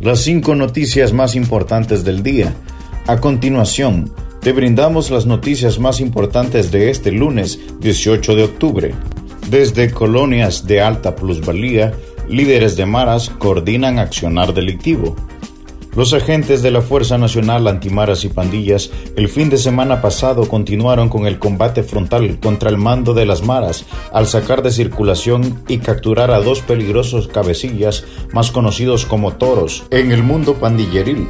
[0.00, 2.54] las cinco noticias más importantes del día.
[3.06, 8.94] A continuación, te brindamos las noticias más importantes de este lunes 18 de octubre.
[9.50, 11.94] Desde colonias de alta plusvalía,
[12.28, 15.16] líderes de maras coordinan accionar delictivo.
[15.96, 21.08] Los agentes de la Fuerza Nacional Antimaras y Pandillas el fin de semana pasado continuaron
[21.08, 25.78] con el combate frontal contra el mando de las maras al sacar de circulación y
[25.78, 28.04] capturar a dos peligrosos cabecillas
[28.34, 31.26] más conocidos como toros en el mundo pandilleril.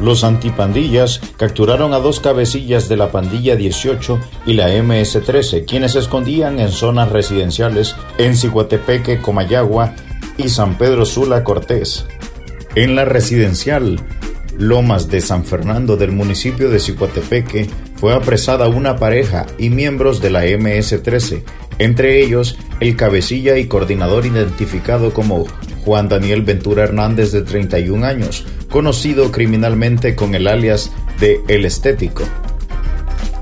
[0.00, 5.98] Los antipandillas capturaron a dos cabecillas de la pandilla 18 y la MS-13, quienes se
[5.98, 9.94] escondían en zonas residenciales en Ciguatepeque, Comayagua
[10.38, 12.06] y San Pedro Sula Cortés.
[12.76, 13.98] En la residencial
[14.58, 20.28] Lomas de San Fernando del municipio de Cicotepeque fue apresada una pareja y miembros de
[20.28, 21.42] la MS-13,
[21.78, 25.46] entre ellos el cabecilla y coordinador identificado como
[25.86, 32.24] Juan Daniel Ventura Hernández de 31 años, conocido criminalmente con el alias de El Estético.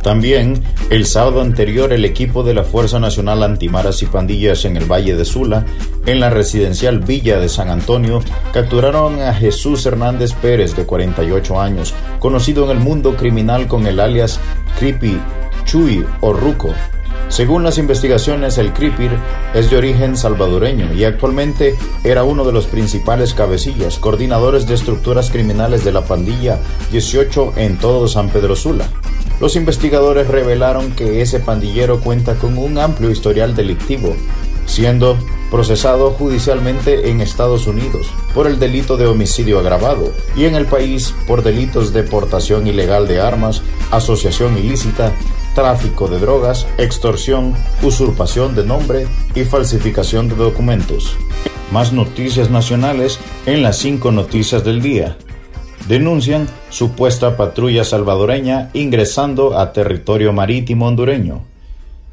[0.04, 4.84] También, el sábado anterior, el equipo de la Fuerza Nacional Antimaras y Pandillas en el
[4.84, 5.64] Valle de Sula,
[6.04, 8.20] en la residencial Villa de San Antonio,
[8.52, 13.98] capturaron a Jesús Hernández Pérez, de 48 años, conocido en el mundo criminal con el
[13.98, 14.40] alias
[14.78, 15.18] Creepy,
[15.64, 16.74] Chuy o Ruco.
[17.28, 19.08] Según las investigaciones, el Creepy
[19.54, 25.30] es de origen salvadoreño y actualmente era uno de los principales cabecillas, coordinadores de estructuras
[25.30, 26.58] criminales de la pandilla
[26.92, 28.86] 18 en todo San Pedro Sula.
[29.44, 34.16] Los investigadores revelaron que ese pandillero cuenta con un amplio historial delictivo,
[34.64, 35.18] siendo
[35.50, 41.14] procesado judicialmente en Estados Unidos por el delito de homicidio agravado y en el país
[41.26, 45.12] por delitos de portación ilegal de armas, asociación ilícita,
[45.54, 51.18] tráfico de drogas, extorsión, usurpación de nombre y falsificación de documentos.
[51.70, 55.18] Más noticias nacionales en las cinco noticias del día
[55.88, 61.44] denuncian supuesta patrulla salvadoreña ingresando a territorio marítimo hondureño.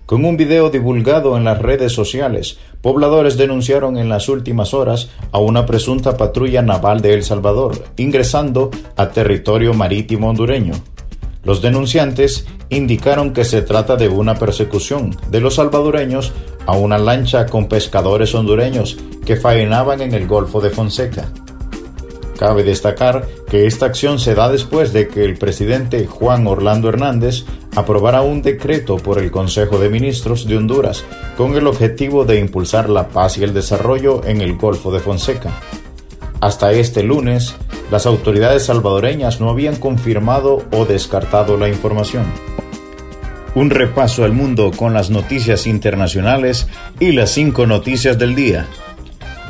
[0.05, 5.39] Con un video divulgado en las redes sociales, pobladores denunciaron en las últimas horas a
[5.39, 10.73] una presunta patrulla naval de El Salvador ingresando a territorio marítimo hondureño.
[11.43, 16.33] Los denunciantes indicaron que se trata de una persecución de los salvadoreños
[16.67, 21.31] a una lancha con pescadores hondureños que faenaban en el Golfo de Fonseca.
[22.41, 27.46] Cabe destacar que esta acción se da después de que el presidente Juan Orlando Hernández
[27.75, 31.06] aprobara un decreto por el Consejo de Ministros de Honduras
[31.38, 35.52] con el objetivo de impulsar la paz y el desarrollo en el Golfo de Fonseca.
[36.40, 37.56] Hasta este lunes,
[37.91, 42.25] las autoridades salvadoreñas no habían confirmado o descartado la información.
[43.53, 46.68] Un repaso al mundo con las noticias internacionales
[47.00, 48.66] y las cinco noticias del día.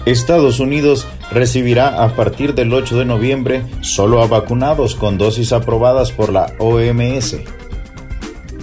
[0.05, 6.11] Estados Unidos recibirá a partir del 8 de noviembre solo a vacunados con dosis aprobadas
[6.11, 7.37] por la OMS.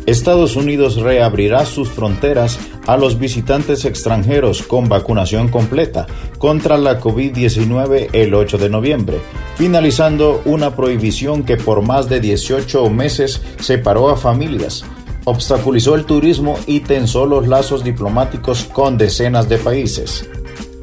[0.07, 6.07] Estados Unidos reabrirá sus fronteras a los visitantes extranjeros con vacunación completa
[6.39, 9.21] contra la COVID-19 el 8 de noviembre,
[9.57, 14.85] finalizando una prohibición que por más de 18 meses separó a familias,
[15.25, 20.27] obstaculizó el turismo y tensó los lazos diplomáticos con decenas de países.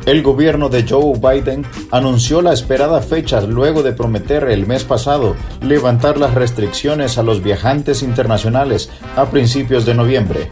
[0.06, 5.36] El gobierno de Joe Biden anunció la esperada fecha luego de prometer el mes pasado
[5.62, 10.50] levantar las restricciones a los viajantes internacionales a principios de noviembre.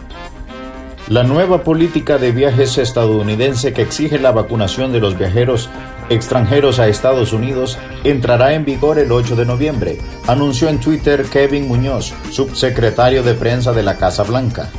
[1.07, 5.69] La nueva política de viajes estadounidense que exige la vacunación de los viajeros
[6.09, 11.67] extranjeros a Estados Unidos entrará en vigor el 8 de noviembre, anunció en Twitter Kevin
[11.67, 14.71] Muñoz, subsecretario de prensa de la Casa Blanca.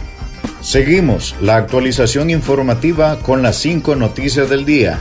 [0.65, 4.99] Seguimos la actualización informativa con las cinco noticias del día.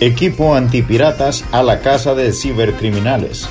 [0.00, 3.46] Equipo antipiratas a la casa de cibercriminales.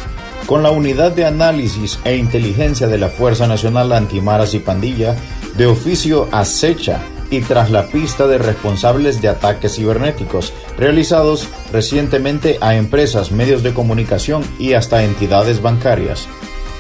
[0.47, 5.15] Con la unidad de análisis e inteligencia de la Fuerza Nacional Antimaras y Pandilla,
[5.55, 6.99] de oficio acecha
[7.29, 13.75] y tras la pista de responsables de ataques cibernéticos realizados recientemente a empresas, medios de
[13.75, 16.27] comunicación y hasta entidades bancarias.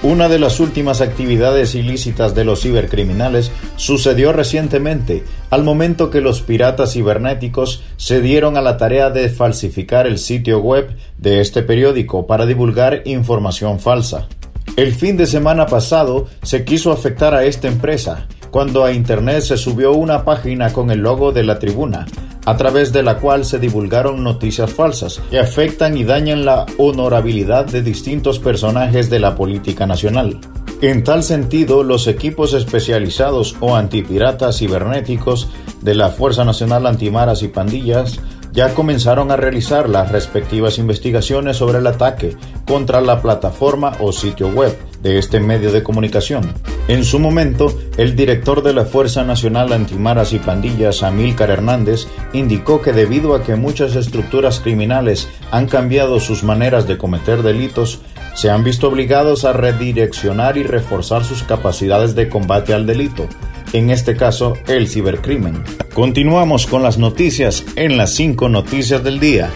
[0.03, 6.41] Una de las últimas actividades ilícitas de los cibercriminales sucedió recientemente, al momento que los
[6.41, 10.89] piratas cibernéticos se dieron a la tarea de falsificar el sitio web
[11.19, 14.27] de este periódico para divulgar información falsa.
[14.75, 19.55] El fin de semana pasado se quiso afectar a esta empresa, cuando a Internet se
[19.55, 22.07] subió una página con el logo de la tribuna,
[22.45, 27.65] a través de la cual se divulgaron noticias falsas que afectan y dañan la honorabilidad
[27.65, 30.39] de distintos personajes de la política nacional.
[30.81, 35.47] En tal sentido, los equipos especializados o antipiratas cibernéticos
[35.81, 38.19] de la Fuerza Nacional Antimaras y Pandillas
[38.51, 42.35] ya comenzaron a realizar las respectivas investigaciones sobre el ataque
[42.65, 46.51] contra la plataforma o sitio web de este medio de comunicación.
[46.91, 52.81] En su momento, el director de la Fuerza Nacional Antimaras y Pandillas, Amílcar Hernández, indicó
[52.81, 58.01] que debido a que muchas estructuras criminales han cambiado sus maneras de cometer delitos,
[58.33, 63.25] se han visto obligados a redireccionar y reforzar sus capacidades de combate al delito,
[63.71, 65.63] en este caso el cibercrimen.
[65.93, 69.49] Continuamos con las noticias en las cinco noticias del día.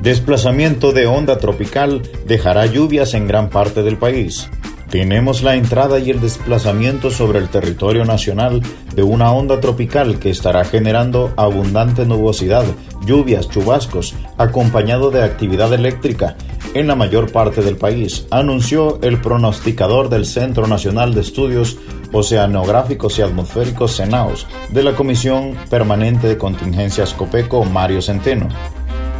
[0.00, 4.48] Desplazamiento de onda tropical dejará lluvias en gran parte del país.
[4.90, 8.62] Tenemos la entrada y el desplazamiento sobre el territorio nacional
[8.94, 12.64] de una onda tropical que estará generando abundante nubosidad,
[13.04, 16.36] lluvias, chubascos, acompañado de actividad eléctrica
[16.72, 21.76] en la mayor parte del país, anunció el pronosticador del Centro Nacional de Estudios
[22.12, 28.48] Oceanográficos y Atmosféricos CENAOS de la Comisión Permanente de Contingencias COPECO Mario Centeno.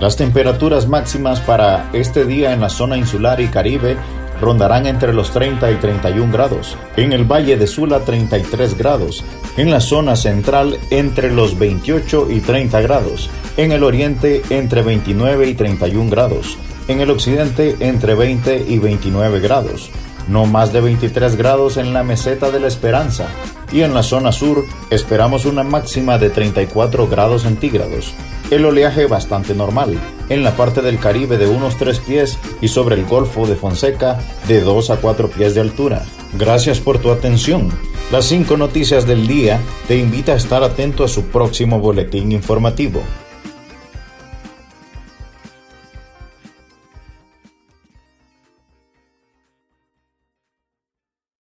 [0.00, 3.96] Las temperaturas máximas para este día en la zona insular y Caribe
[4.40, 9.24] rondarán entre los 30 y 31 grados, en el Valle de Sula 33 grados,
[9.56, 15.48] en la zona central entre los 28 y 30 grados, en el oriente entre 29
[15.48, 16.56] y 31 grados,
[16.88, 19.90] en el occidente entre 20 y 29 grados,
[20.28, 23.28] no más de 23 grados en la meseta de la Esperanza,
[23.72, 28.14] y en la zona sur esperamos una máxima de 34 grados centígrados.
[28.50, 29.98] El oleaje bastante normal,
[30.30, 34.18] en la parte del Caribe de unos 3 pies y sobre el Golfo de Fonseca
[34.46, 36.06] de 2 a 4 pies de altura.
[36.38, 37.70] Gracias por tu atención.
[38.10, 43.02] Las 5 noticias del día te invita a estar atento a su próximo boletín informativo.